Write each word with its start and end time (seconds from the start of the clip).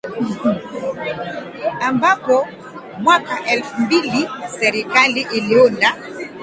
ambapo 1.81 2.47
mwaka 2.99 3.45
elfu 3.45 3.81
mbili 3.81 4.29
Serikali 4.59 5.27
iliunda 5.33 5.95